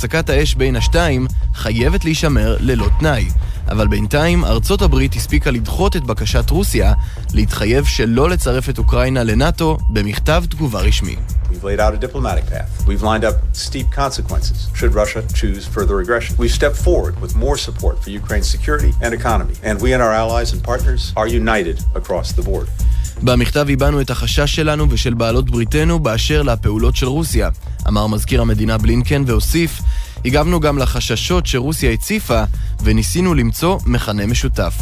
הפסקת 0.00 0.30
האש 0.30 0.54
בין 0.54 0.76
השתיים 0.76 1.26
חייבת 1.54 2.04
להישמר 2.04 2.56
ללא 2.60 2.88
תנאי. 2.98 3.28
אבל 3.68 3.88
בינתיים 3.88 4.44
ארצות 4.44 4.82
הברית 4.82 5.14
הספיקה 5.14 5.50
לדחות 5.50 5.96
את 5.96 6.04
בקשת 6.04 6.50
רוסיה 6.50 6.92
להתחייב 7.34 7.84
שלא 7.84 8.30
לצרף 8.30 8.68
את 8.68 8.78
אוקראינה 8.78 9.22
לנאט"ו 9.22 9.78
במכתב 9.90 10.44
תגובה 10.50 10.80
רשמי. 10.80 11.16
We've 11.50 11.64
laid 11.64 11.80
out 11.80 11.94
a 11.94 12.06
diplomatic 12.06 12.46
path. 12.50 12.86
We've 12.86 13.02
lined 13.02 13.24
up 13.24 13.36
steep 13.54 13.86
consequences 13.90 14.58
should 14.74 14.94
Russia 14.94 15.22
choose 15.40 15.66
further 15.76 16.00
aggression. 16.04 16.36
We've 16.38 16.56
stepped 16.60 16.80
forward 16.88 17.14
with 17.22 17.32
more 17.44 17.56
support 17.66 17.94
for 18.02 18.10
Ukraine's 18.10 18.48
security 18.56 18.92
and 19.04 19.10
economy. 19.20 19.54
And 19.68 19.74
we 19.84 19.88
and 19.94 20.02
our 20.06 20.14
allies 20.22 20.48
and 20.54 20.60
partners 20.70 21.02
are 21.20 21.28
united 21.40 21.76
across 22.00 22.32
the 22.38 22.42
board. 22.42 22.68
במכתב 23.22 23.66
הבענו 23.70 24.00
את 24.00 24.10
החשש 24.10 24.56
שלנו 24.56 24.86
ושל 24.90 25.14
בעלות 25.14 25.50
בריתנו 25.50 25.98
באשר 25.98 26.42
לפעולות 26.42 26.96
של 26.96 27.06
רוסיה, 27.06 27.48
אמר 27.88 28.06
מזכיר 28.06 28.40
המדינה 28.40 28.78
בלינקן 28.78 29.22
והוסיף, 29.26 29.80
הגבנו 30.24 30.60
גם 30.60 30.78
לחששות 30.78 31.46
שרוסיה 31.46 31.90
הציפה 31.90 32.42
וניסינו 32.82 33.34
למצוא 33.34 33.78
מכנה 33.86 34.26
משותף. 34.26 34.74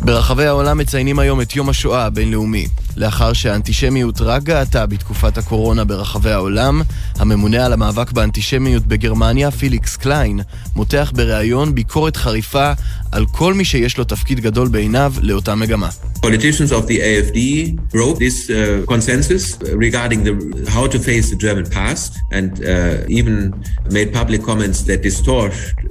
ברחבי 0.00 0.46
העולם 0.46 0.78
מציינים 0.78 1.18
היום 1.18 1.40
את 1.40 1.56
יום 1.56 1.68
השואה 1.68 2.04
הבינלאומי. 2.04 2.66
לאחר 2.96 3.32
שהאנטישמיות 3.32 4.20
רק 4.20 4.42
גאתה 4.42 4.86
בתקופת 4.86 5.38
הקורונה 5.38 5.84
ברחבי 5.84 6.30
העולם, 6.30 6.82
הממונה 7.18 7.66
על 7.66 7.72
המאבק 7.72 8.12
באנטישמיות 8.12 8.86
בגרמניה, 8.86 9.50
פיליקס 9.50 9.96
קליין, 9.96 10.40
מותח 10.76 11.12
בריאיון 11.14 11.74
ביקורת 11.74 12.16
חריפה 12.16 12.72
על 13.12 13.26
כל 13.26 13.54
מי 13.54 13.64
שיש 13.64 13.98
לו 13.98 14.04
תפקיד 14.04 14.40
גדול 14.40 14.68
בעיניו 14.68 15.14
לאותה 15.22 15.54
מגמה. 15.54 15.88
Uh, 15.88 16.28
uh, 16.28 16.32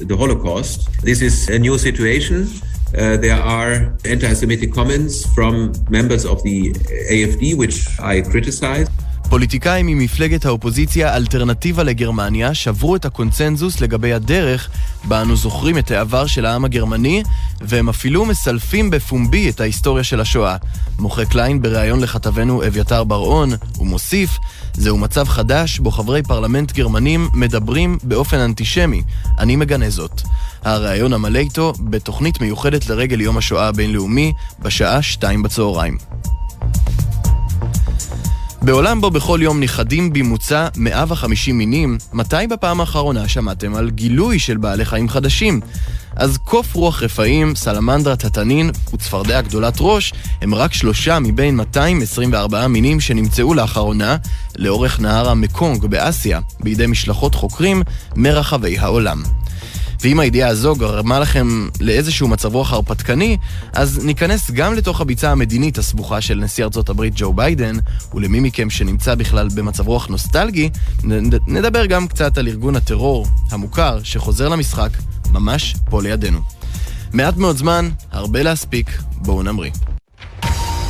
the 0.09 0.17
Holocaust. 0.17 0.79
This 1.03 1.21
is 1.21 1.49
a 1.49 1.59
new 1.59 1.77
situation. 1.77 2.47
Uh, 2.97 3.15
there 3.17 3.41
are 3.41 3.95
anti-Semitic 4.03 4.73
comments 4.73 5.25
from 5.33 5.73
members 5.89 6.25
of 6.25 6.43
the 6.43 6.73
AFD, 6.73 7.55
which 7.57 7.87
I 7.99 8.21
criticize. 8.21 8.89
פוליטיקאים 9.31 9.87
ממפלגת 9.87 10.45
האופוזיציה 10.45 11.15
אלטרנטיבה 11.15 11.83
לגרמניה 11.83 12.53
שברו 12.53 12.95
את 12.95 13.05
הקונצנזוס 13.05 13.81
לגבי 13.81 14.13
הדרך 14.13 14.69
בה 15.03 15.21
אנו 15.21 15.35
זוכרים 15.35 15.77
את 15.77 15.91
העבר 15.91 16.27
של 16.27 16.45
העם 16.45 16.65
הגרמני, 16.65 17.23
והם 17.61 17.89
אפילו 17.89 18.25
מסלפים 18.25 18.89
בפומבי 18.89 19.49
את 19.49 19.61
ההיסטוריה 19.61 20.03
של 20.03 20.21
השואה. 20.21 20.55
מוחה 20.99 21.25
קליין 21.25 21.61
בריאיון 21.61 21.99
לכתבנו 21.99 22.67
אביתר 22.67 23.03
בר-און, 23.03 23.49
הוא 23.77 23.87
מוסיף, 23.87 24.37
זהו 24.73 24.97
מצב 24.97 25.27
חדש 25.27 25.79
בו 25.79 25.91
חברי 25.91 26.23
פרלמנט 26.23 26.71
גרמנים 26.71 27.29
מדברים 27.33 27.97
באופן 28.03 28.37
אנטישמי. 28.37 29.03
אני 29.39 29.55
מגנה 29.55 29.89
זאת. 29.89 30.21
הריאיון 30.63 31.13
המלא 31.13 31.39
איתו 31.39 31.73
בתוכנית 31.79 32.41
מיוחדת 32.41 32.89
לרגל 32.89 33.21
יום 33.21 33.37
השואה 33.37 33.67
הבינלאומי 33.67 34.33
בשעה 34.59 35.01
שתיים 35.01 35.43
בצהריים. 35.43 35.97
בעולם 38.63 39.01
בו 39.01 39.11
בכל 39.11 39.39
יום 39.43 39.59
נכחדים 39.59 40.13
בממוצע 40.13 40.67
150 40.77 41.57
מינים, 41.57 41.97
מתי 42.13 42.47
בפעם 42.49 42.79
האחרונה 42.79 43.27
שמעתם 43.27 43.75
על 43.75 43.89
גילוי 43.89 44.39
של 44.39 44.57
בעלי 44.57 44.85
חיים 44.85 45.09
חדשים? 45.09 45.59
אז 46.15 46.37
קוף 46.37 46.75
רוח 46.75 47.03
רפאים, 47.03 47.55
סלמנדרה 47.55 48.15
טטנין 48.15 48.71
וצפרדע 48.93 49.41
גדולת 49.41 49.77
ראש 49.79 50.13
הם 50.41 50.55
רק 50.55 50.73
שלושה 50.73 51.19
מבין 51.19 51.55
224 51.55 52.67
מינים 52.67 52.99
שנמצאו 52.99 53.53
לאחרונה 53.53 54.17
לאורך 54.55 54.99
נהר 54.99 55.29
המקונג 55.29 55.85
באסיה, 55.85 56.39
בידי 56.59 56.87
משלחות 56.87 57.35
חוקרים 57.35 57.81
מרחבי 58.15 58.77
העולם. 58.77 59.23
ואם 60.01 60.19
הידיעה 60.19 60.49
הזו 60.49 60.75
גרמה 60.75 61.19
לכם 61.19 61.67
לאיזשהו 61.79 62.27
מצב 62.27 62.55
רוח 62.55 62.73
הרפתקני, 62.73 63.37
אז 63.73 64.05
ניכנס 64.05 64.51
גם 64.51 64.73
לתוך 64.73 65.01
הביצה 65.01 65.31
המדינית 65.31 65.77
הסבוכה 65.77 66.21
של 66.21 66.35
נשיא 66.35 66.63
ארצות 66.63 66.89
הברית 66.89 67.13
ג'ו 67.15 67.33
ביידן, 67.33 67.75
ולמי 68.13 68.39
מכם 68.39 68.69
שנמצא 68.69 69.15
בכלל 69.15 69.47
במצב 69.55 69.87
רוח 69.87 70.07
נוסטלגי, 70.07 70.69
נדבר 71.47 71.85
גם 71.85 72.07
קצת 72.07 72.37
על 72.37 72.47
ארגון 72.47 72.75
הטרור 72.75 73.27
המוכר 73.51 73.99
שחוזר 74.03 74.49
למשחק 74.49 74.89
ממש 75.31 75.75
פה 75.89 76.01
לידינו. 76.01 76.39
מעט 77.13 77.37
מאוד 77.37 77.57
זמן, 77.57 77.89
הרבה 78.11 78.43
להספיק, 78.43 79.01
בואו 79.15 79.43
נמריא. 79.43 79.71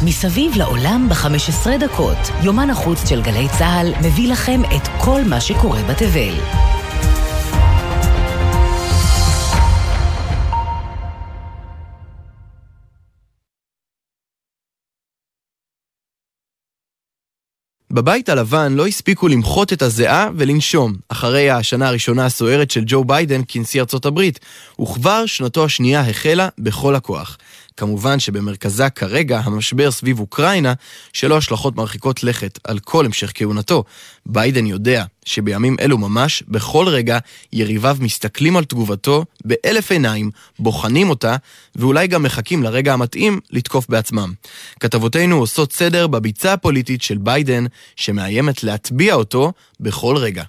מסביב 0.04 0.56
לעולם 0.56 1.08
ב-15 1.10 1.68
דקות, 1.80 2.18
יומן 2.44 2.70
החוץ 2.70 3.10
של 3.10 3.22
גלי 3.22 3.48
צה"ל 3.58 3.94
מביא 4.02 4.32
לכם 4.32 4.62
את 4.76 4.88
כל 4.98 5.22
מה 5.24 5.42
שקורה 5.42 5.84
בתבל. 5.84 6.71
בבית 17.94 18.30
הלבן 18.30 18.74
לא 18.74 18.88
הספיקו 18.88 19.28
למחות 19.28 19.74
את 19.74 19.82
הזיעה 19.82 20.30
ולנשום, 20.36 20.96
אחרי 21.10 21.50
השנה 21.50 21.88
הראשונה 21.88 22.26
הסוערת 22.26 22.72
של 22.72 22.84
ג'ו 22.86 23.04
ביידן 23.04 23.42
כנשיא 23.48 23.82
ארצות 23.82 24.06
הברית, 24.06 24.40
וכבר 24.82 25.26
שנתו 25.26 25.66
השנייה 25.66 26.02
החלה 26.10 26.50
בכל 26.58 26.96
הכוח. 26.96 27.38
כמובן 27.82 28.20
שבמרכזה 28.20 28.90
כרגע 28.90 29.40
המשבר 29.44 29.92
סביב 29.92 30.20
אוקראינה, 30.20 30.74
שלו 31.14 31.38
השלכות 31.38 31.76
מרחיקות 31.76 32.24
לכת 32.24 32.60
על 32.64 32.80
כל 32.80 33.06
המשך 33.06 33.32
כהונתו. 33.36 33.84
ביידן 34.26 34.66
יודע 34.66 35.04
שבימים 35.26 35.76
אלו 35.80 35.98
ממש, 35.98 36.44
בכל 36.48 36.88
רגע, 36.88 37.18
יריביו 37.54 37.98
מסתכלים 38.00 38.58
על 38.58 38.64
תגובתו 38.64 39.26
באלף 39.46 39.92
עיניים, 39.92 40.32
בוחנים 40.60 41.10
אותה, 41.10 41.36
ואולי 41.76 42.08
גם 42.08 42.24
מחכים 42.24 42.64
לרגע 42.64 42.94
המתאים 42.94 43.40
לתקוף 43.52 43.90
בעצמם. 43.90 44.34
כתבותינו 44.80 45.40
עושות 45.40 45.74
סדר 45.74 46.08
בביצה 46.08 46.54
הפוליטית 46.54 47.02
של 47.02 47.18
ביידן, 47.18 47.66
שמאיימת 47.96 48.64
להטביע 48.64 49.14
אותו 49.14 49.54
בכל 49.80 50.18
רגע. 50.18 50.44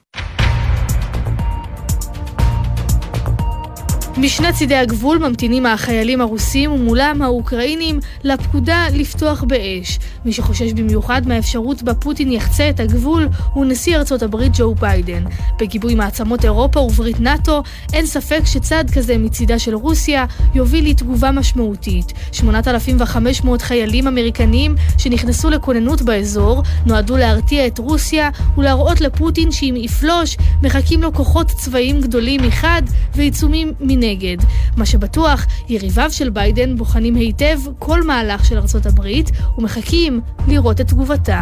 משני 4.19 4.53
צידי 4.53 4.75
הגבול 4.75 5.19
ממתינים 5.19 5.67
החיילים 5.67 6.21
הרוסים 6.21 6.73
ומולם 6.73 7.23
האוקראינים 7.23 7.99
לפקודה 8.25 8.87
לפתוח 8.95 9.45
באש. 9.45 9.99
מי 10.25 10.33
שחושש 10.33 10.73
במיוחד 10.73 11.23
מהאפשרות 11.27 11.83
בה 11.83 11.95
פוטין 11.95 12.33
יחצה 12.33 12.71
את 12.71 12.81
הגבול 12.81 13.29
הוא 13.55 13.67
נשיא 13.67 13.97
ארצות 13.97 14.23
הברית 14.23 14.53
ג'ו 14.55 14.75
ביידן. 14.75 15.25
בגיבוי 15.61 15.95
מעצמות 15.95 16.45
אירופה 16.45 16.81
וברית 16.81 17.21
נאט"ו, 17.21 17.63
אין 17.93 18.07
ספק 18.07 18.41
שצעד 18.45 18.91
כזה 18.91 19.19
מצידה 19.19 19.59
של 19.59 19.75
רוסיה 19.75 20.25
יוביל 20.55 20.91
לתגובה 20.91 21.31
משמעותית. 21.31 22.13
8,500 22.33 23.63
חיילים 23.63 24.07
אמריקניים 24.07 24.75
שנכנסו 24.99 25.51
לכוננות 25.51 26.03
באזור 26.03 26.63
נועדו 26.87 27.17
להרתיע 27.17 27.67
את 27.67 27.79
רוסיה 27.79 28.31
ולהראות 28.59 29.01
לפוטין 29.01 29.53
שאם 29.53 29.75
יפלוש, 29.77 30.37
מחכים 30.63 31.03
לו 31.03 31.13
כוחות 31.13 31.47
צבאיים 31.47 32.01
גדולים 32.01 32.41
מחד 32.43 32.83
ועיצומים. 33.15 33.73
מנגד. 33.81 34.37
מה 34.77 34.87
שבטוח, 34.87 35.47
יריביו 35.69 36.11
של 36.11 36.31
ביידן 36.31 36.77
בוחנים 36.77 37.15
היטב 37.15 37.59
כל 37.79 38.03
מהלך 38.03 38.45
של 38.45 38.59
ארצות 38.59 38.87
הברית 38.87 39.31
ומחכים 39.59 40.12
לראות 40.49 40.81
את 40.81 40.89
תגובתה. 40.89 41.41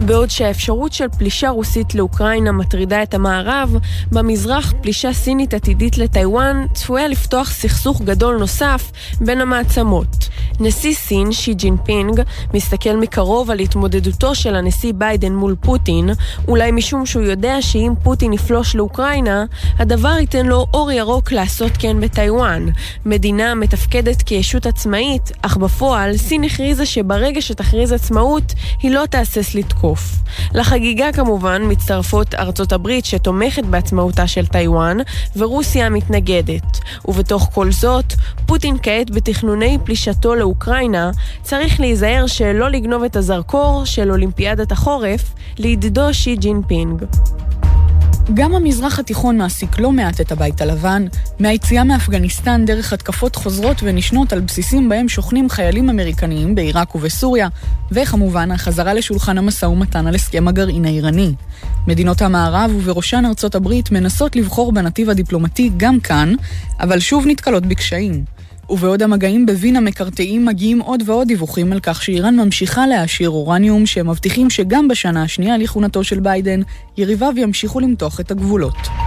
בעוד 0.00 0.30
שהאפשרות 0.30 0.92
של 0.92 1.08
פלישה 1.18 1.48
רוסית 1.48 1.94
לאוקראינה 1.94 2.52
מטרידה 2.52 3.02
את 3.02 3.14
המערב, 3.14 3.76
במזרח 4.12 4.72
פלישה 4.82 5.12
סינית 5.12 5.54
עתידית 5.54 5.98
לטיוואן 5.98 6.66
צפויה 6.74 7.08
לפתוח 7.08 7.50
סכסוך 7.50 8.02
גדול 8.02 8.36
נוסף 8.36 8.92
בין 9.20 9.40
המעצמות. 9.40 10.28
נשיא 10.60 10.94
סין, 10.94 11.32
שי 11.32 11.54
ג'ינפינג, 11.54 12.20
מסתכל 12.54 12.96
מקרוב 12.96 13.50
על 13.50 13.58
התמודדותו 13.58 14.34
של 14.34 14.54
הנשיא 14.54 14.92
ביידן 14.96 15.32
מול 15.32 15.56
פוטין, 15.60 16.10
אולי 16.48 16.70
משום 16.70 17.06
שהוא 17.06 17.22
יודע 17.22 17.62
שאם 17.62 17.92
פוטין 18.02 18.32
יפלוש 18.32 18.76
לאוקראינה, 18.76 19.44
הדבר 19.78 20.16
ייתן 20.20 20.46
לו 20.46 20.66
אור 20.74 20.92
ירוק 20.92 21.32
לעשות 21.32 21.72
כן 21.78 22.00
בטיוואן, 22.00 22.66
מדינה 23.06 23.54
מתפקדת 23.54 24.22
כישות 24.22 24.66
עצמאית, 24.66 25.32
אך 25.42 25.56
בפועל 25.56 26.16
סין 26.16 26.44
הכריזה 26.44 26.86
שברגע 26.86 27.40
שתכריז 27.40 27.92
עצמאות, 27.92 28.52
היא 28.82 28.90
לא 28.90 29.06
תהסס 29.10 29.54
לתקוף. 29.54 29.85
לחגיגה 30.54 31.12
כמובן 31.12 31.62
מצטרפות 31.68 32.34
ארצות 32.34 32.72
הברית 32.72 33.04
שתומכת 33.04 33.64
בעצמאותה 33.64 34.26
של 34.26 34.46
טיוואן, 34.46 34.96
ורוסיה 35.36 35.88
מתנגדת. 35.90 36.78
ובתוך 37.08 37.48
כל 37.54 37.72
זאת, 37.72 38.12
פוטין 38.46 38.76
כעת 38.82 39.10
בתכנוני 39.10 39.78
פלישתו 39.84 40.34
לאוקראינה, 40.34 41.10
צריך 41.42 41.80
להיזהר 41.80 42.26
שלא 42.26 42.70
לגנוב 42.70 43.02
את 43.04 43.16
הזרקור 43.16 43.84
של 43.84 44.10
אולימפיאדת 44.10 44.72
החורף 44.72 45.34
לידידו 45.58 46.14
שי 46.14 46.36
ג'ינפינג. 46.36 47.04
גם 48.34 48.54
המזרח 48.54 48.98
התיכון 48.98 49.38
מעסיק 49.38 49.78
לא 49.78 49.92
מעט 49.92 50.20
את 50.20 50.32
הבית 50.32 50.60
הלבן, 50.60 51.06
מהיציאה 51.40 51.84
מאפגניסטן 51.84 52.64
דרך 52.64 52.92
התקפות 52.92 53.36
חוזרות 53.36 53.76
ונשנות 53.82 54.32
על 54.32 54.40
בסיסים 54.40 54.88
בהם 54.88 55.08
שוכנים 55.08 55.50
חיילים 55.50 55.90
אמריקניים 55.90 56.54
בעיראק 56.54 56.94
ובסוריה, 56.94 57.48
וכמובן 57.92 58.50
החזרה 58.50 58.94
לשולחן 58.94 59.38
המשא 59.38 59.66
ומתן 59.66 60.06
על 60.06 60.14
הסכם 60.14 60.48
הגרעין 60.48 60.84
האיראני. 60.84 61.32
מדינות 61.86 62.22
המערב 62.22 62.70
ובראשן 62.76 63.24
ארצות 63.24 63.54
הברית 63.54 63.90
מנסות 63.90 64.36
לבחור 64.36 64.72
בנתיב 64.72 65.10
הדיפלומטי 65.10 65.70
גם 65.76 66.00
כאן, 66.00 66.34
אבל 66.80 67.00
שוב 67.00 67.24
נתקלות 67.26 67.66
בקשיים. 67.66 68.35
ובעוד 68.70 69.02
המגעים 69.02 69.46
בווינה 69.46 69.80
מקרטעים 69.80 70.44
מגיעים 70.44 70.80
עוד 70.80 71.02
ועוד 71.06 71.28
דיווחים 71.28 71.72
על 71.72 71.80
כך 71.80 72.02
שאיראן 72.02 72.36
ממשיכה 72.36 72.86
להעשיר 72.86 73.30
אורניום 73.30 73.86
שמבטיחים 73.86 74.50
שגם 74.50 74.88
בשנה 74.88 75.22
השנייה 75.22 75.58
לכהונתו 75.58 76.04
של 76.04 76.20
ביידן, 76.20 76.60
יריביו 76.96 77.32
ימשיכו 77.36 77.80
למתוח 77.80 78.20
את 78.20 78.30
הגבולות. 78.30 79.05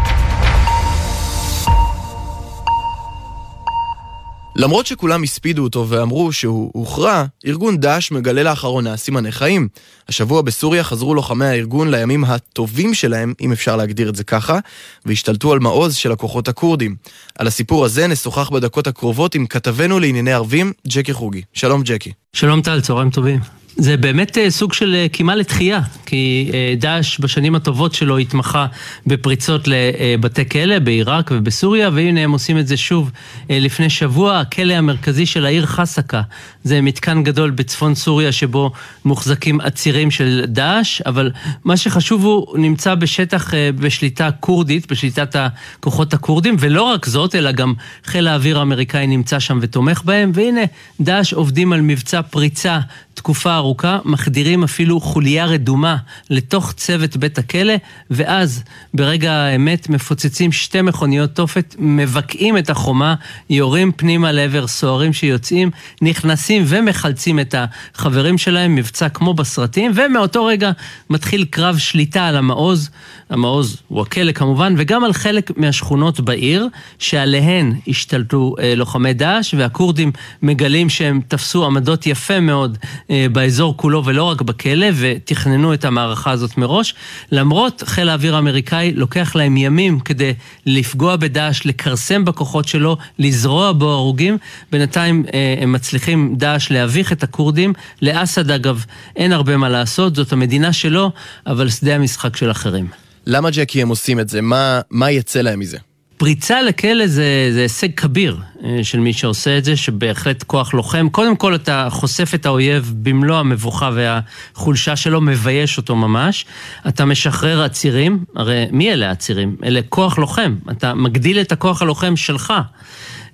למרות 4.59 4.85
שכולם 4.85 5.23
הספידו 5.23 5.63
אותו 5.63 5.85
ואמרו 5.89 6.31
שהוא 6.31 6.71
הוכרע, 6.73 7.25
ארגון 7.45 7.77
דאעש 7.77 8.11
מגלה 8.11 8.44
לאחרונה 8.44 8.97
סימני 8.97 9.31
חיים. 9.31 9.67
השבוע 10.09 10.41
בסוריה 10.41 10.83
חזרו 10.83 11.13
לוחמי 11.13 11.45
הארגון 11.45 11.91
לימים 11.91 12.23
הטובים 12.23 12.94
שלהם, 12.94 13.33
אם 13.41 13.51
אפשר 13.51 13.75
להגדיר 13.75 14.09
את 14.09 14.15
זה 14.15 14.23
ככה, 14.23 14.59
והשתלטו 15.06 15.53
על 15.53 15.59
מעוז 15.59 15.95
של 15.95 16.11
הכוחות 16.11 16.47
הכורדים. 16.47 16.95
על 17.39 17.47
הסיפור 17.47 17.85
הזה 17.85 18.07
נשוחח 18.07 18.50
בדקות 18.50 18.88
הקרובות 18.88 19.35
עם 19.35 19.45
כתבנו 19.45 20.00
לענייני 20.00 20.33
ערבים, 20.33 20.73
ג'קי 20.88 21.13
חוגי. 21.13 21.41
שלום 21.53 21.81
ג'קי. 21.83 22.11
שלום 22.33 22.61
טל, 22.61 22.81
צהריים 22.81 23.09
טובים. 23.09 23.58
זה 23.77 23.98
באמת 23.98 24.38
אה, 24.38 24.50
סוג 24.50 24.74
של 24.74 24.95
אה, 24.95 25.07
קימה 25.12 25.36
לתחייה, 25.36 25.81
כי 26.06 26.51
אה, 26.54 26.74
דאעש 26.77 27.19
בשנים 27.19 27.56
הטובות 27.56 27.94
שלו 27.94 28.18
התמחה 28.18 28.66
בפריצות 29.07 29.68
לבתי 29.68 30.50
כלא 30.50 30.80
בעיראק 30.80 31.31
ובסוריה, 31.33 31.89
והנה 31.94 32.21
הם 32.21 32.31
עושים 32.31 32.57
את 32.57 32.68
זה 32.68 32.77
שוב 32.77 33.12
לפני 33.50 33.89
שבוע. 33.89 34.39
הכלא 34.39 34.74
המרכזי 34.74 35.25
של 35.25 35.45
העיר 35.45 35.66
חסקה, 35.66 36.21
זה 36.63 36.81
מתקן 36.81 37.23
גדול 37.23 37.50
בצפון 37.50 37.95
סוריה 37.95 38.31
שבו 38.31 38.71
מוחזקים 39.06 39.61
עצירים 39.61 40.11
של 40.11 40.44
דאעש, 40.47 41.01
אבל 41.01 41.31
מה 41.65 41.77
שחשוב 41.77 42.25
הוא 42.25 42.57
נמצא 42.57 42.95
בשטח 42.95 43.53
בשליטה 43.75 44.31
כורדית, 44.31 44.91
בשליטת 44.91 45.35
הכוחות 45.35 46.13
הכורדים, 46.13 46.56
ולא 46.59 46.83
רק 46.83 47.06
זאת, 47.06 47.35
אלא 47.35 47.51
גם 47.51 47.73
חיל 48.03 48.27
האוויר 48.27 48.59
האמריקאי 48.59 49.07
נמצא 49.07 49.39
שם 49.39 49.59
ותומך 49.61 50.01
בהם, 50.06 50.31
והנה 50.33 50.61
דאעש 51.01 51.33
עובדים 51.33 51.73
על 51.73 51.81
מבצע 51.81 52.21
פריצה 52.21 52.79
תקופה 53.13 53.56
ארוכה, 53.56 54.00
מחדירים 54.06 54.63
אפילו 54.63 55.00
חוליה 55.00 55.45
רדומה 55.45 55.97
לתוך 56.29 56.71
צוות 56.71 57.17
בית 57.17 57.38
הכלא, 57.38 57.73
ואז 58.09 58.63
ברגע 58.94 59.31
האמת 59.31 59.89
מפוצצים 59.89 60.51
שתי 60.51 60.81
מכוניות 60.81 61.35
תופת, 61.35 61.75
מבקעים 61.79 62.57
את 62.57 62.69
החומה, 62.69 63.15
יורים 63.50 63.91
פנימה 63.91 64.31
לעבר 64.31 64.67
סוהרים 64.67 65.13
שיוצאים, 65.13 65.71
נכנסים 66.01 66.49
ומחלצים 66.68 67.40
את 67.40 67.56
החברים 67.96 68.38
שלהם, 68.38 68.75
מבצע 68.75 69.10
כמו 69.10 69.34
בסרטים, 69.34 69.92
ומאותו 69.96 70.46
רגע 70.46 70.72
מתחיל 71.10 71.46
קרב 71.50 71.78
שליטה 71.78 72.28
על 72.28 72.38
המעוז, 72.38 72.90
המעוז 73.30 73.78
הוא 73.88 74.01
הכלא 74.01 74.31
כמובן, 74.31 74.74
וגם 74.78 75.04
על 75.04 75.13
חלק 75.13 75.57
מהשכונות 75.57 76.19
בעיר, 76.19 76.68
שעליהן 77.00 77.74
השתלטו 77.88 78.56
אה, 78.60 78.75
לוחמי 78.75 79.13
דאעש, 79.13 79.54
והכורדים 79.54 80.12
מגלים 80.42 80.90
שהם 80.90 81.22
תפסו 81.28 81.66
עמדות 81.66 82.07
יפה 82.07 82.40
מאוד 82.40 82.78
אה, 83.10 83.25
באזור 83.31 83.78
כולו 83.78 84.06
ולא 84.06 84.24
רק 84.24 84.42
בכלא, 84.42 84.88
ותכננו 84.95 85.74
את 85.74 85.86
המערכה 85.86 86.31
הזאת 86.31 86.57
מראש. 86.57 86.94
למרות 87.31 87.84
חיל 87.86 88.10
האוויר 88.10 88.36
האמריקאי 88.36 88.92
לוקח 88.95 89.36
להם 89.36 89.57
ימים 89.57 90.00
כדי 90.00 90.34
לפגוע 90.66 91.16
בדאעש, 91.16 91.66
לכרסם 91.66 92.25
בכוחות 92.25 92.68
שלו, 92.68 92.98
לזרוע 93.19 93.72
בו 93.72 93.92
הרוגים. 93.92 94.38
בינתיים 94.72 95.25
אה, 95.34 95.56
הם 95.62 95.72
מצליחים, 95.72 96.36
דאעש, 96.39 96.71
להביך 96.71 97.12
את 97.12 97.24
הכורדים. 97.24 97.74
לאסד 98.01 98.51
אגב 98.51 98.86
אין 99.15 99.31
הרבה 99.31 99.57
מה 99.57 99.69
לעשות, 99.69 100.15
זאת 100.15 100.33
המדינה 100.33 100.74
שלו, 100.74 101.12
אבל 101.47 101.69
שדה 101.69 101.95
המשחק 101.95 102.36
של 102.36 102.51
אחרים. 102.51 102.88
למה 103.25 103.50
ג'קי 103.51 103.81
הם 103.81 103.89
עושים 103.89 104.19
את 104.19 104.30
זה? 104.30 104.41
מה, 104.41 104.81
מה 104.89 105.12
יצא 105.12 105.41
להם 105.41 105.59
מזה? 105.59 105.77
פריצה 106.19 106.62
לכלא 106.62 107.07
זה, 107.07 107.50
זה 107.53 107.62
הישג 107.62 107.88
כביר 107.95 108.38
אה, 108.63 108.80
של 108.83 109.00
מי 109.00 109.13
שעושה 109.13 109.57
את 109.57 109.65
זה, 109.65 109.77
שבהחלט 109.77 110.44
כוח 110.44 110.74
לוחם. 110.74 111.07
קודם 111.12 111.36
כל 111.36 111.56
אתה 111.56 111.88
חושף 111.91 112.31
את 112.36 112.45
האויב 112.45 112.94
במלוא 112.95 113.38
המבוכה 113.38 113.89
והחולשה 113.94 114.95
שלו, 114.95 115.21
מבייש 115.21 115.77
אותו 115.77 115.95
ממש. 115.95 116.45
אתה 116.88 117.06
משחרר 117.06 117.63
עצירים, 117.63 118.25
הרי 118.35 118.65
מי 118.71 118.94
אלה 118.94 119.07
העצירים? 119.07 119.56
אלה 119.63 119.80
כוח 119.89 120.18
לוחם. 120.18 120.56
אתה 120.71 120.94
מגדיל 120.94 121.42
את 121.42 121.51
הכוח 121.51 121.81
הלוחם 121.81 122.15
שלך. 122.15 122.53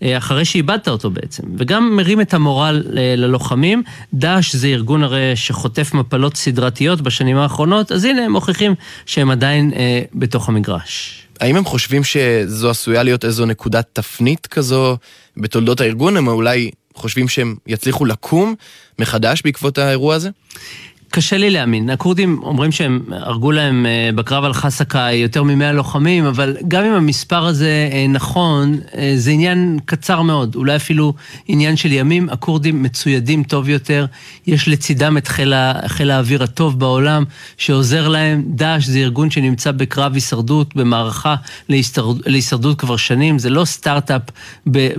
אה, 0.04 0.18
אחרי 0.18 0.46
שאיבדת 0.46 0.88
אותו 0.88 1.10
בעצם, 1.10 1.44
וגם 1.58 1.96
מרים 1.96 2.22
את 2.22 2.34
המורל 2.34 2.84
אה, 2.98 3.16
ללוחמים. 3.18 3.84
דאעש 4.14 4.56
זה 4.56 4.68
ארגון 4.68 5.04
הרי 5.04 5.36
שחוטף 5.36 5.94
מפלות 5.94 6.38
סדרתיות 6.38 7.02
בשנים 7.02 7.38
האחרונות, 7.38 7.92
אז 7.92 8.06
הנה 8.06 8.26
הם 8.26 8.32
מוכיחים 8.32 8.76
שהם 9.06 9.32
עדיין 9.32 9.72
אה, 9.76 10.02
בתוך 10.14 10.50
המגרש. 10.50 11.22
האם 11.40 11.56
הם 11.56 11.66
חושבים 11.66 12.04
שזו 12.04 12.70
עשויה 12.70 13.04
להיות 13.04 13.26
איזו 13.26 13.46
נקודת 13.46 13.86
תפנית 13.94 14.48
כזו 14.48 14.98
בתולדות 15.38 15.82
הארגון? 15.82 16.18
הם 16.18 16.28
אולי 16.28 16.72
חושבים 16.96 17.28
שהם 17.28 17.56
יצליחו 17.68 18.06
לקום 18.06 18.56
מחדש 19.00 19.42
בעקבות 19.46 19.78
האירוע 19.78 20.16
הזה? 20.16 20.30
קשה 21.16 21.38
לי 21.38 21.50
להאמין. 21.50 21.90
הכורדים 21.90 22.40
אומרים 22.44 22.72
שהם 22.72 23.02
הרגו 23.12 23.52
להם 23.52 23.86
אה, 23.86 24.10
בקרב 24.16 24.44
על 24.44 24.54
חסקה 24.54 25.08
יותר 25.14 25.44
מ-100 25.44 25.72
לוחמים, 25.74 26.26
אבל 26.26 26.58
גם 26.68 26.84
אם 26.84 26.92
המספר 26.92 27.46
הזה 27.46 27.90
אה, 27.92 28.06
נכון, 28.10 28.80
אה, 28.98 29.14
זה 29.16 29.32
עניין 29.32 29.80
קצר 29.86 30.22
מאוד, 30.22 30.56
אולי 30.56 30.76
אפילו 30.76 31.14
עניין 31.48 31.76
של 31.76 31.92
ימים. 31.92 32.30
הכורדים 32.30 32.84
מצוידים 32.84 33.44
טוב 33.44 33.70
יותר, 33.70 34.06
יש 34.48 34.68
לצידם 34.68 35.18
את 35.18 35.28
חיל, 35.28 35.54
חיל 35.88 36.12
האוויר 36.12 36.44
הטוב 36.44 36.80
בעולם, 36.80 37.24
שעוזר 37.58 38.08
להם. 38.08 38.44
דאעש 38.48 38.86
זה 38.86 39.00
ארגון 39.00 39.30
שנמצא 39.30 39.72
בקרב 39.72 40.14
הישרדות, 40.14 40.76
במערכה 40.76 41.36
להישרד, 41.70 42.18
להישרדות 42.26 42.80
כבר 42.80 42.98
שנים, 42.98 43.40
זה 43.40 43.50
לא 43.50 43.66
סטארט-אפ 43.66 44.22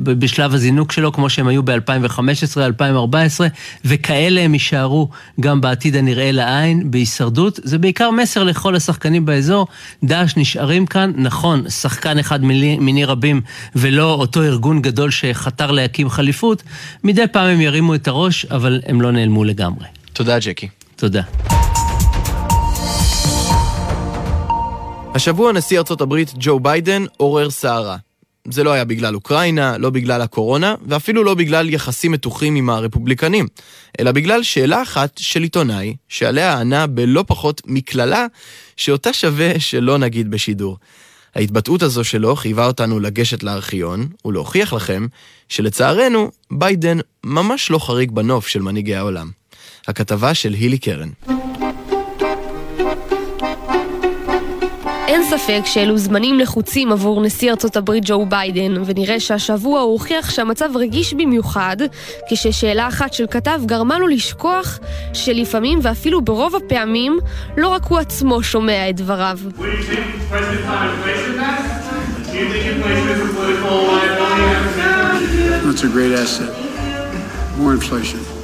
בשלב 0.02 0.54
הזינוק 0.54 0.92
שלו, 0.92 1.12
כמו 1.12 1.30
שהם 1.30 1.48
היו 1.48 1.62
ב-2015, 1.62 2.60
2014, 2.60 3.48
וכאלה 3.84 4.40
הם 4.40 4.54
יישארו 4.54 5.08
גם 5.40 5.60
בעתיד 5.60 5.96
הנראה 6.06 6.32
לעין 6.32 6.90
בהישרדות, 6.90 7.60
זה 7.62 7.78
בעיקר 7.78 8.10
מסר 8.10 8.44
לכל 8.44 8.76
השחקנים 8.76 9.26
באזור. 9.26 9.66
דאעש 10.04 10.36
נשארים 10.36 10.86
כאן, 10.86 11.12
נכון, 11.16 11.70
שחקן 11.70 12.18
אחד 12.18 12.44
מיני, 12.44 12.78
מיני 12.78 13.04
רבים 13.04 13.40
ולא 13.74 14.14
אותו 14.14 14.42
ארגון 14.42 14.82
גדול 14.82 15.10
שחתר 15.10 15.70
להקים 15.70 16.08
חליפות, 16.08 16.62
מדי 17.04 17.24
פעם 17.32 17.48
הם 17.48 17.60
ירימו 17.60 17.94
את 17.94 18.08
הראש, 18.08 18.44
אבל 18.44 18.80
הם 18.86 19.00
לא 19.00 19.12
נעלמו 19.12 19.44
לגמרי. 19.44 19.86
תודה, 20.12 20.38
ג'קי. 20.38 20.68
תודה. 20.96 21.22
השבוע 25.14 25.52
נשיא 25.52 25.78
ארצות 25.78 26.00
הברית 26.00 26.32
ג'ו 26.38 26.60
ביידן 26.60 27.04
עורר 27.16 27.50
סערה. 27.50 28.05
זה 28.50 28.64
לא 28.64 28.72
היה 28.72 28.84
בגלל 28.84 29.14
אוקראינה, 29.14 29.78
לא 29.78 29.90
בגלל 29.90 30.22
הקורונה, 30.22 30.74
ואפילו 30.88 31.24
לא 31.24 31.34
בגלל 31.34 31.70
יחסים 31.70 32.12
מתוחים 32.12 32.54
עם 32.54 32.70
הרפובליקנים, 32.70 33.46
אלא 34.00 34.12
בגלל 34.12 34.42
שאלה 34.42 34.82
אחת 34.82 35.18
של 35.18 35.42
עיתונאי, 35.42 35.96
שעליה 36.08 36.58
ענה 36.58 36.86
בלא 36.86 37.24
פחות 37.26 37.62
מקללה, 37.66 38.26
שאותה 38.76 39.12
שווה 39.12 39.60
שלא 39.60 39.98
נגיד 39.98 40.30
בשידור. 40.30 40.78
ההתבטאות 41.34 41.82
הזו 41.82 42.04
שלו 42.04 42.36
חייבה 42.36 42.66
אותנו 42.66 43.00
לגשת 43.00 43.42
לארכיון 43.42 44.08
ולהוכיח 44.24 44.72
לכם 44.72 45.06
שלצערנו, 45.48 46.30
ביידן 46.50 46.98
ממש 47.24 47.70
לא 47.70 47.78
חריג 47.78 48.10
בנוף 48.10 48.48
של 48.48 48.62
מנהיגי 48.62 48.94
העולם. 48.94 49.30
הכתבה 49.88 50.34
של 50.34 50.52
הילי 50.52 50.78
קרן. 50.78 51.35
ספק 55.30 55.60
שאלו 55.64 55.98
זמנים 55.98 56.38
לחוצים 56.38 56.92
עבור 56.92 57.22
נשיא 57.22 57.50
ארצות 57.50 57.76
הברית 57.76 58.04
ג'ו 58.06 58.26
ביידן, 58.26 58.82
ונראה 58.86 59.20
שהשבוע 59.20 59.80
הוא 59.80 59.92
הוכיח 59.92 60.30
שהמצב 60.30 60.76
רגיש 60.76 61.14
במיוחד, 61.14 61.76
כששאלה 62.30 62.88
אחת 62.88 63.12
של 63.12 63.26
כתב 63.30 63.60
גרמה 63.66 63.98
לו 63.98 64.06
לשכוח 64.06 64.78
שלפעמים, 65.12 65.78
ואפילו 65.82 66.20
ברוב 66.20 66.54
הפעמים, 66.56 67.18
לא 67.56 67.68
רק 67.68 67.84
הוא 67.84 67.98
עצמו 67.98 68.42
שומע 68.42 68.90
את 68.90 68.96
דבריו. 68.96 69.38
That's 75.66 75.82
a 75.82 75.88
great 75.88 76.14
asset. 76.22 76.50
More 77.58 77.74
inflation. 77.74 78.35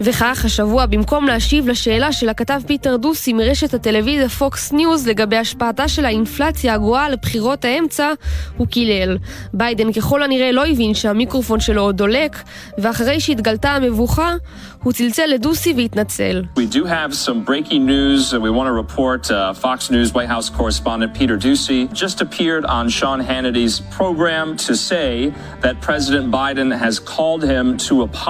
וכך, 0.00 0.44
השבוע, 0.44 0.86
במקום 0.86 1.26
להשיב 1.26 1.68
לשאלה 1.68 2.12
של 2.12 2.28
הכתב 2.28 2.60
פיטר 2.66 2.96
דוסי 2.96 3.32
מרשת 3.32 3.74
הטלוויזיה 3.74 4.28
פוקס 4.28 4.72
ניוז 4.72 5.06
לגבי 5.06 5.36
השפעתה 5.36 5.88
של 5.88 6.04
האינפלציה 6.04 6.74
הגואה 6.74 7.04
על 7.04 7.14
בחירות 7.22 7.64
האמצע, 7.64 8.12
הוא 8.56 8.66
קילל. 8.66 9.18
ביידן 9.54 9.92
ככל 9.92 10.22
הנראה 10.22 10.52
לא 10.52 10.66
הבין 10.66 10.94
שהמיקרופון 10.94 11.60
שלו 11.60 11.82
עוד 11.82 11.96
דולק, 11.96 12.42
ואחרי 12.78 13.20
שהתגלתה 13.20 13.70
המבוכה, 13.70 14.34
הוא 14.82 14.92
צלצל 14.92 15.26
לדוסי 15.26 15.74
והתנצל. 15.76 16.44
We 16.56 16.74
do 16.74 16.84
have 16.84 17.14
some 17.14 17.44
breaking 17.44 17.84
news. 17.86 18.32
We 18.32 18.50
want 18.50 18.68
to 18.68 18.76
report 18.84 19.30
uh, 19.30 19.52
Fox 19.52 19.90
News 19.90 20.14
White 20.14 20.30
House 20.34 20.48
correspondent 20.48 21.12
Peter 21.20 21.36
Doocy 21.36 21.92
just 21.92 22.20
appeared 22.20 22.64
on 22.64 22.88
Sean 22.88 23.20
Hannity's 23.20 23.80
program 23.98 24.56
to 24.66 24.74
say 24.74 25.32
that 25.64 25.74
President 25.88 26.26
Biden 26.30 26.68
has 26.84 26.98
called 26.98 27.42
him 27.52 27.76
to 27.88 27.94
apologize. 28.08 28.29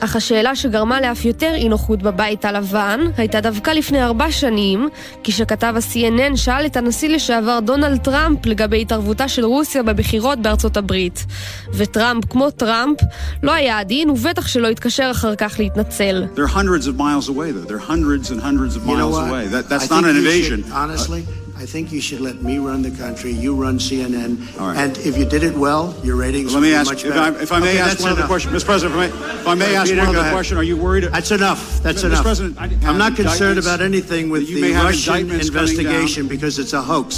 אך 0.00 0.16
השאלה 0.16 0.56
שגרמה 0.56 1.00
לאף 1.00 1.24
יותר 1.24 1.52
אי 1.54 1.68
נוחות 1.68 2.02
בבית 2.02 2.44
הלבן 2.44 3.00
הייתה 3.16 3.40
דווקא 3.40 3.70
לפני 3.70 4.02
ארבע 4.04 4.32
שנים, 4.32 4.88
כשכתב 5.24 5.74
ה-CNN 5.76 6.36
שאל 6.36 6.66
את 6.66 6.76
הנשיא 6.76 7.08
לשעבר 7.08 7.60
דונלד 7.60 7.98
טראמפ 7.98 8.46
לגבי 8.46 8.82
התערבותה 8.82 9.28
של 9.28 9.44
רוסיה 9.44 9.82
בבחירות 9.82 10.38
בארצות 10.38 10.76
הברית. 10.76 11.26
וטראמפ, 11.74 12.24
כמו 12.24 12.50
טראמפ, 12.50 12.98
לא 13.42 13.52
היה 13.52 13.78
עדין 13.78 14.10
ובטח 14.10 14.46
שלא 14.46 14.68
התקשר 14.68 15.08
אחר 15.10 15.34
כך 15.36 15.56
להתנצל. 15.58 16.26
They're 16.34 16.56
hundreds 16.56 16.86
of 16.86 16.96
miles 16.98 17.28
away, 17.28 17.52
though. 17.52 17.68
They're 17.72 17.90
hundreds 17.90 18.30
and 18.30 18.40
hundreds 18.40 18.76
of 18.76 18.82
You 18.86 18.96
know 18.96 18.96
miles 18.96 19.14
what? 19.14 19.28
away. 19.30 19.46
That, 19.46 19.68
that's 19.68 19.90
not 19.90 20.04
an 20.04 20.16
invasion. 20.16 20.64
honestly, 20.72 21.22
I 21.58 21.64
think 21.74 21.84
you 21.96 22.02
should 22.06 22.20
let 22.28 22.38
me 22.48 22.54
run 22.68 22.80
the 22.88 22.94
country. 23.04 23.32
You 23.44 23.50
run 23.64 23.76
CNN. 23.78 24.30
All 24.60 24.68
right. 24.68 24.76
And 24.82 24.92
if 25.08 25.14
you 25.18 25.24
did 25.34 25.42
it 25.42 25.54
well, 25.66 25.84
your 26.08 26.16
ratings 26.24 26.48
Let 26.52 26.60
would 26.60 26.66
me 26.66 26.72
be 26.72 26.80
ask, 26.80 26.90
much 26.92 27.02
if 27.04 27.14
better. 27.14 27.38
I, 27.38 27.42
if 27.46 27.50
I 27.50 27.60
may 27.60 27.70
Okay, 27.74 27.78
ask 27.88 27.98
one 28.00 28.10
other 28.12 28.20
enough. 28.20 28.28
question, 28.32 28.48
Mr. 28.56 28.66
President, 28.70 28.92
if 28.94 29.00
I 29.00 29.06
may, 29.06 29.10
if 29.40 29.46
I 29.48 29.54
may 29.62 29.72
ask 29.80 29.88
Peter, 29.90 30.00
one 30.02 30.08
other 30.10 30.18
ahead. 30.26 30.34
question, 30.38 30.54
are 30.60 30.68
you 30.72 30.76
worried? 30.86 31.04
That's 31.16 31.32
enough. 31.40 31.60
That's 31.86 32.02
Mr. 32.02 32.08
enough. 32.10 32.24
President, 32.30 32.52
I- 32.64 32.88
I'm 32.88 32.98
not 33.04 33.12
concerned 33.22 33.58
about 33.64 33.80
anything 33.90 34.24
with 34.34 34.44
you 34.50 34.56
the 34.66 34.72
Russian 34.88 35.30
investigation 35.46 36.22
down. 36.24 36.34
because 36.34 36.54
it's 36.62 36.74
a 36.80 36.82
hoax. 36.90 37.08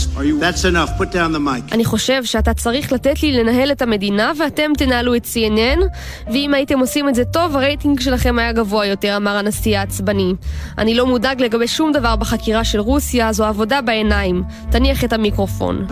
That's 0.44 0.64
enough. 0.72 0.90
Put 1.02 1.10
down 1.18 1.30
the 1.38 1.40
mic. 1.50 1.64
אני 1.72 1.84
חושב 1.84 2.24
שאתה 2.24 2.54
צריך 2.54 2.92
לתת 2.92 3.22
לי 3.22 3.32
לנהל 3.32 3.72
את 3.72 3.82
המדינה 3.82 4.32
ואתם 4.38 4.70
תנהלו 4.78 5.14
את 5.16 5.24
CNN 5.34 5.80
ואם 6.32 6.54
הייתם 6.54 6.78
עושים 6.78 7.08
את 7.08 7.14
זה 7.14 7.24
טוב, 7.24 7.56
הרייטינג 7.56 8.00
שלכם 8.00 8.38
היה 8.38 8.52
גבוה 8.52 8.86
יותר, 8.86 9.16
אמר 9.16 9.36
הנשיא 9.36 9.78
העצבני. 9.78 10.34
אני 10.78 10.94
לא 10.94 11.06
מודאג 11.06 11.42
לגבי 11.42 11.68
שום 11.68 11.92
דבר 11.92 12.16
בחקירה 12.16 12.64
של 12.64 12.80
רוסיה, 12.80 13.32
זו 13.32 13.44
עבודה 13.44 13.80
בעיניים. 13.80 14.27
תניח 14.70 15.04
את 15.04 15.12
המיקרופון. 15.12 15.86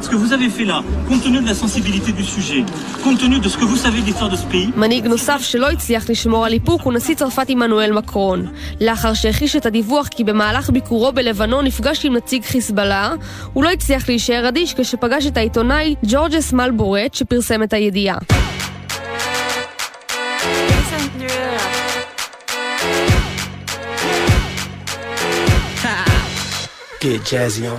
מנהיג 4.77 5.07
נוסף 5.07 5.41
שלא 5.43 5.71
הצליח 5.71 6.11
לשמור 6.11 6.47
על 6.47 6.53
איפוק 6.53 6.83
הוא 6.83 6.93
נשיא 6.93 7.15
צרפת 7.15 7.47
עמנואל 7.49 7.93
מקרון. 7.93 8.47
לאחר 8.81 9.15
שהכחיש 9.15 9.57
את 9.57 9.67
הדיווח 9.67 10.09
כי 10.09 10.25
במהלך 10.25 10.71
ביקורו 10.71 11.13
בלבנון 11.13 11.65
נפגש 11.65 12.05
עם 12.05 12.17
נציג 12.17 12.45
חיזבאללה, 12.45 13.13
הוא 13.53 13.65
לא 13.65 13.71
הצליח 13.71 14.09
להישאר 14.09 14.49
אדיש 14.49 14.75
כשפגש 14.75 15.27
את 15.27 15.37
העיתונאי 15.37 15.95
ג'ורג'ס 16.05 16.53
מלבורט 16.53 17.15
שפרסם 17.15 17.63
את 17.63 17.73
הידיעה. 17.73 18.46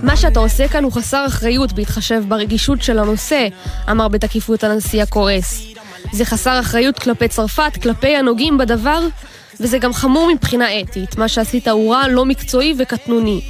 מה 0.03 0.17
שאתה 0.17 0.39
עושה 0.39 0.67
כאן 0.67 0.83
הוא 0.83 0.91
חסר 0.91 1.25
אחריות 1.27 1.73
בהתחשב 1.73 2.23
ברגישות 2.27 2.81
של 2.81 2.99
הנושא, 2.99 3.47
אמר 3.91 4.07
בתקיפות 4.07 4.63
הנשיא 4.63 5.03
הכועס. 5.03 5.61
זה 6.11 6.25
חסר 6.25 6.59
אחריות 6.59 6.99
כלפי 6.99 7.27
צרפת, 7.27 7.71
כלפי 7.83 8.15
הנוגעים 8.15 8.57
בדבר, 8.57 9.07
וזה 9.59 9.77
גם 9.77 9.93
חמור 9.93 10.31
מבחינה 10.33 10.79
אתית. 10.79 11.17
מה 11.17 11.27
שעשית 11.27 11.67
הוא 11.67 11.93
רע, 11.93 12.07
לא 12.07 12.25
מקצועי 12.25 12.73
וקטנוני. 12.77 13.41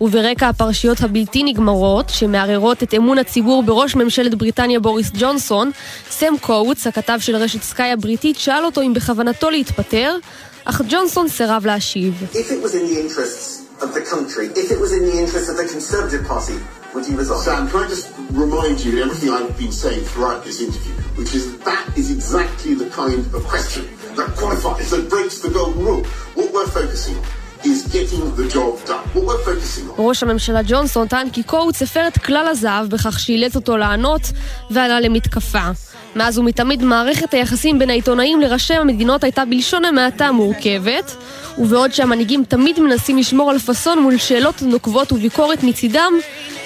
וברקע 0.00 0.48
הפרשיות 0.48 1.00
הבלתי 1.00 1.42
נגמרות, 1.42 2.08
שמערערות 2.08 2.82
את 2.82 2.94
אמון 2.94 3.18
הציבור 3.18 3.62
בראש 3.62 3.94
ממשלת 3.94 4.34
בריטניה 4.34 4.80
בוריס 4.80 5.10
ג'ונסון, 5.18 5.70
סם 6.10 6.34
קואוץ, 6.40 6.86
הכתב 6.86 7.18
של 7.20 7.36
רשת 7.36 7.62
סקאי 7.62 7.90
הבריטית, 7.90 8.38
שאל 8.38 8.64
אותו 8.64 8.80
אם 8.80 8.94
בכוונתו 8.94 9.50
להתפטר, 9.50 10.16
אך 10.64 10.80
ג'ונסון 10.88 11.28
סירב 11.28 11.66
להשיב. 11.66 12.14
If 12.32 12.36
it 12.36 12.38
was 12.38 12.74
in 12.74 12.94
the 12.94 12.98
interests 12.98 13.61
of 13.80 13.94
the 13.94 14.02
country, 14.02 14.46
if 14.62 14.70
it 14.70 14.78
was 14.78 14.92
in 14.92 15.04
the 15.06 15.16
interests 15.18 15.48
of 15.48 15.56
the 15.56 15.66
Conservative 15.66 16.26
Party, 16.26 16.58
would 16.94 17.06
you 17.08 17.16
resign? 17.16 17.40
Sam, 17.40 17.68
can 17.68 17.84
I 17.84 17.88
just 17.88 18.12
remind 18.32 18.84
you 18.84 19.02
everything 19.02 19.30
I've 19.30 19.56
been 19.56 19.72
saying 19.72 20.04
throughout 20.04 20.44
this 20.44 20.60
interview, 20.60 20.92
which 21.18 21.34
is 21.34 21.58
that 21.60 21.84
is 21.96 22.10
exactly 22.10 22.74
the 22.74 22.88
kind 22.90 23.20
of 23.34 23.42
question 23.44 23.88
that 24.16 24.28
qualifies, 24.36 24.90
that 24.90 25.08
breaks 25.08 25.40
the 25.40 25.50
golden 25.50 25.84
rule. 25.84 26.04
What 26.34 26.52
we're 26.52 26.66
focusing 26.66 27.16
on 27.16 27.24
is 27.64 27.86
getting 27.88 28.34
the 28.36 28.46
job 28.48 28.84
done. 28.84 29.04
What 29.14 29.24
we're 29.26 29.44
focusing 29.44 29.88
on 29.88 29.94
ראש 29.98 30.22
הממשלה 30.22 30.60
ג'ונסון 30.62 31.08
טען 31.08 31.30
כי 31.30 31.42
קואוץ 31.42 31.82
הפר 31.82 32.08
את 32.08 32.18
כלל 32.18 32.48
הזהב 32.48 32.88
בכך 32.88 33.20
שאילץ 33.20 33.56
אותו 33.56 33.76
לענות 33.76 34.22
ועלה 34.70 35.00
למתקפה. 35.00 35.70
מאז 36.16 36.38
ומתמיד 36.38 36.82
מערכת 36.82 37.34
היחסים 37.34 37.78
בין 37.78 37.90
העיתונאים 37.90 38.40
לראשי 38.40 38.74
המדינות 38.74 39.24
הייתה 39.24 39.44
בלשון 39.44 39.84
המעטה 39.84 40.32
מורכבת, 40.32 41.16
ובעוד 41.58 41.92
שהמנהיגים 41.92 42.44
תמיד 42.44 42.80
מנסים 42.80 43.18
לשמור 43.18 43.50
על 43.50 43.58
פאסון 43.58 43.98
מול 43.98 44.18
שאלות 44.18 44.62
נוקבות 44.62 45.12
וביקורת 45.12 45.62
מצידם, 45.62 46.12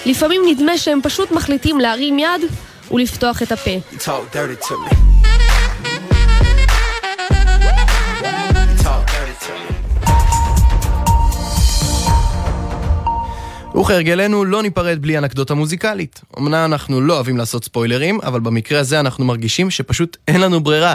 לפעמים 0.07 0.43
נדמה 0.47 0.79
שהם 0.79 1.01
פשוט 1.03 1.31
מחליטים 1.31 1.81
להרים 1.81 2.19
יד 2.19 2.41
ולפתוח 2.91 3.43
את 3.43 3.53
הפה. 3.53 3.97
וכהרגלנו 13.81 14.45
לא 14.45 14.63
ניפרד 14.63 15.03
בלי 15.03 15.19
אנקדוטה 15.19 15.55
מוזיקלית. 15.55 16.21
אמנם 16.39 16.55
אנחנו 16.73 17.01
לא 17.01 17.15
אוהבים 17.15 17.37
לעשות 17.37 17.65
ספוילרים, 17.65 18.21
אבל 18.23 18.41
במקרה 18.41 18.81
הזה 18.81 19.01
אנחנו 19.01 19.25
מרגישים 19.25 19.71
שפשוט 19.71 20.17
אין 20.29 20.41
לנו 20.41 20.61
ברירה. 20.61 20.95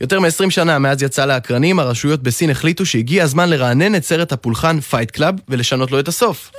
יותר 0.00 0.20
מ-20 0.20 0.50
שנה 0.50 0.78
מאז 0.78 1.02
יצא 1.02 1.24
לאקרנים, 1.24 1.78
הרשויות 1.78 2.22
בסין 2.22 2.50
החליטו 2.50 2.86
שהגיע 2.86 3.24
הזמן 3.24 3.50
לרענן 3.50 3.94
את 3.94 4.04
סרט 4.04 4.32
הפולחן 4.32 4.80
Fight 4.80 5.10
Club 5.10 5.34
ולשנות 5.48 5.90
לו 5.90 6.00
את 6.00 6.08
הסוף. 6.08 6.50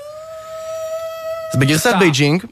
אז 1.53 1.59
בגרסת 1.59 1.93
בייג'ינג, 1.99 2.43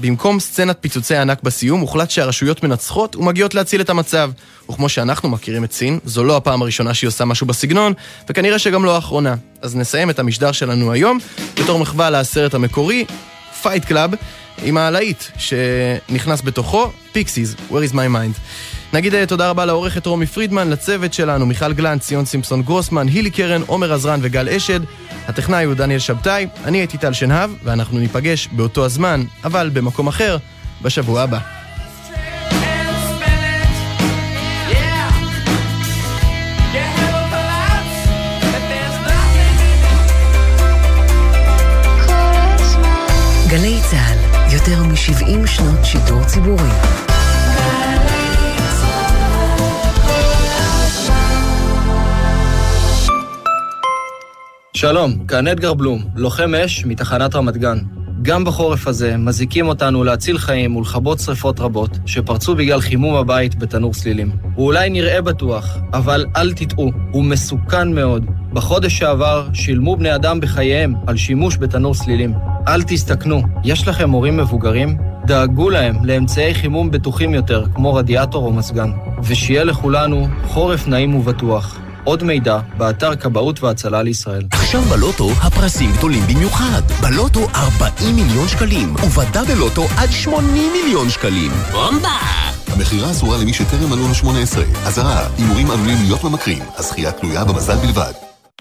במקום 0.00 0.40
סצנת 0.40 0.76
פיצוצי 0.80 1.16
ענק 1.16 1.42
בסיום, 1.42 1.80
הוחלט 1.80 2.10
שהרשויות 2.10 2.62
מנצחות 2.62 3.16
ומגיעות 3.16 3.54
להציל 3.54 3.80
את 3.80 3.90
המצב. 3.90 4.30
וכמו 4.70 4.88
שאנחנו 4.88 5.28
מכירים 5.28 5.64
את 5.64 5.72
סין, 5.72 5.98
זו 6.04 6.24
לא 6.24 6.36
הפעם 6.36 6.62
הראשונה 6.62 6.94
שהיא 6.94 7.08
עושה 7.08 7.24
משהו 7.24 7.46
בסגנון, 7.46 7.92
וכנראה 8.28 8.58
שגם 8.58 8.84
לא 8.84 8.94
האחרונה. 8.94 9.34
אז 9.62 9.76
נסיים 9.76 10.10
את 10.10 10.18
המשדר 10.18 10.52
שלנו 10.52 10.92
היום, 10.92 11.18
בתור 11.62 11.78
מחווה 11.78 12.10
לסרט 12.10 12.54
המקורי, 12.54 13.04
Fight 13.62 13.84
Club, 13.84 14.10
עם 14.62 14.76
הלהיט 14.76 15.24
שנכנס 15.38 16.42
בתוכו, 16.42 16.90
Pixies, 17.12 17.54
Where 17.70 17.90
is 17.90 17.92
my 17.92 17.94
mind. 17.94 18.40
נגיד 18.92 19.14
אה, 19.14 19.26
תודה 19.26 19.50
רבה 19.50 19.64
לעורכת 19.64 20.06
רומי 20.06 20.26
פרידמן, 20.26 20.70
לצוות 20.70 21.14
שלנו, 21.14 21.46
מיכל 21.46 21.72
גלנט, 21.72 22.02
ציון 22.02 22.24
סימפסון 22.24 22.62
גרוסמן, 22.62 23.08
הילי 23.08 23.30
קרן, 23.30 23.62
עומר 23.66 23.92
עזרן 23.92 24.20
וגל 24.22 24.48
אשד. 24.48 24.80
הטכנאי 25.28 25.64
הוא 25.64 25.74
דניאל 25.74 25.98
שבתאי, 25.98 26.46
אני 26.64 26.78
הייתי 26.78 26.98
טל 26.98 27.12
שנהב, 27.12 27.50
ואנחנו 27.64 27.98
ניפגש 27.98 28.48
באותו 28.52 28.84
הזמן, 28.84 29.24
אבל 29.44 29.70
במקום 29.72 30.08
אחר, 30.08 30.36
בשבוע 30.82 31.22
הבא. 31.22 31.38
גלי 43.48 43.78
צה"ל, 43.90 44.52
יותר 44.54 44.82
מ-70 44.82 45.46
שנות 45.46 45.84
שידור 45.84 46.24
ציבורי. 46.24 47.05
שלום, 54.76 55.26
כאן 55.28 55.46
אדגר 55.46 55.74
בלום, 55.74 56.04
לוחם 56.16 56.54
אש 56.54 56.84
מתחנת 56.86 57.34
רמת 57.34 57.56
גן. 57.56 57.78
גם 58.22 58.44
בחורף 58.44 58.88
הזה 58.88 59.16
מזיקים 59.16 59.68
אותנו 59.68 60.04
להציל 60.04 60.38
חיים 60.38 60.76
ולכבות 60.76 61.18
שרפות 61.18 61.60
רבות 61.60 61.98
שפרצו 62.06 62.54
בגלל 62.54 62.80
חימום 62.80 63.14
הבית 63.14 63.54
בתנור 63.54 63.94
סלילים. 63.94 64.30
הוא 64.54 64.66
אולי 64.66 64.90
נראה 64.90 65.22
בטוח, 65.22 65.78
אבל 65.92 66.26
אל 66.36 66.52
תטעו, 66.52 66.90
הוא 67.10 67.24
מסוכן 67.24 67.92
מאוד. 67.92 68.26
בחודש 68.52 68.98
שעבר 68.98 69.48
שילמו 69.52 69.96
בני 69.96 70.14
אדם 70.14 70.40
בחייהם 70.40 70.94
על 71.06 71.16
שימוש 71.16 71.56
בתנור 71.56 71.94
סלילים. 71.94 72.34
אל 72.68 72.82
תסתכנו, 72.82 73.42
יש 73.64 73.88
לכם 73.88 74.10
הורים 74.10 74.36
מבוגרים? 74.36 74.96
דאגו 75.26 75.70
להם 75.70 76.04
לאמצעי 76.04 76.54
חימום 76.54 76.90
בטוחים 76.90 77.34
יותר, 77.34 77.64
כמו 77.74 77.94
רדיאטור 77.94 78.46
או 78.46 78.52
מזגן. 78.52 78.90
ושיהיה 79.22 79.64
לכולנו 79.64 80.28
חורף 80.44 80.88
נעים 80.88 81.14
ובטוח. 81.14 81.85
עוד 82.06 82.22
מידע 82.22 82.58
באתר 82.78 83.16
כבאות 83.16 83.62
והצלה 83.62 84.02
לישראל. 84.02 84.42
עכשיו 84.52 84.80
בלוטו 84.80 85.30
הפרסים 85.42 85.92
גדולים 85.92 86.22
במיוחד. 86.34 86.82
בלוטו 87.02 87.46
40 87.54 88.16
מיליון 88.16 88.48
שקלים, 88.48 88.94
ובדאבל 88.94 89.54
לוטו 89.54 89.86
עד 89.96 90.10
80 90.10 90.72
מיליון 90.72 91.10
שקלים. 91.10 91.50
בומבה! 91.72 92.18
המכירה 92.66 93.10
אסורה 93.10 93.38
למי 93.38 93.52
שטרם 93.52 93.90
מלאו 93.90 94.08
לו 94.08 94.14
18. 94.14 94.64
אזהרה, 94.86 95.28
הימורים 95.38 95.70
עלולים 95.70 95.96
להיות 96.02 96.24
ממכרים. 96.24 96.62
הזכייה 96.76 97.12
תלויה 97.12 97.44
במזל 97.44 97.76
בלבד. 97.76 98.12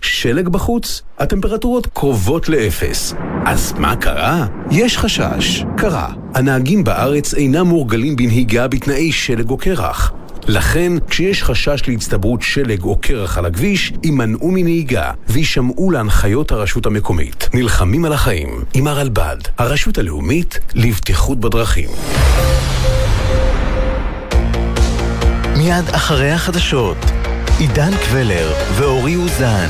שלג 0.02 0.50
בחוץ? 0.50 1.02
הטמפרטורות 1.20 1.88
קרובות 1.94 2.50
לאפס. 2.50 3.14
אז 3.46 3.74
מה 3.78 3.96
קרה? 3.96 4.46
יש 4.72 4.98
חשש. 4.98 5.64
קרה. 5.78 6.10
הנהגים 6.34 6.84
בארץ 6.84 7.34
אינם 7.34 7.68
מורגלים 7.68 8.16
בנהיגה 8.16 8.68
בתנאי 8.68 9.12
שלג 9.12 9.50
או 9.50 9.58
קרח. 9.58 10.12
לכן, 10.48 10.94
כשיש 11.08 11.44
חשש 11.44 11.82
להצטברות 11.88 12.42
שלג 12.42 12.84
או 12.84 12.98
קרח 12.98 13.38
על 13.38 13.46
הכביש, 13.46 13.94
יימנעו 14.04 14.52
מנהיגה 14.52 15.12
וישמעו 15.30 15.92
להנחיות 15.92 16.52
הרשות 16.52 16.86
המקומית. 16.86 17.50
נלחמים 17.54 18.06
על 18.06 18.14
החיים 18.14 18.64
עם 18.74 18.88
הרלב"ד, 18.88 19.38
הרשות 19.58 19.98
הלאומית 19.98 20.60
לבטיחות 20.74 21.40
בדרכים. 21.40 21.90
מיד 25.58 25.90
אחרי 25.92 26.32
החדשות, 26.32 26.98
עידן 27.60 27.92
קבלר 27.98 28.54
ואורי 28.78 29.16
אוזן. 29.16 29.70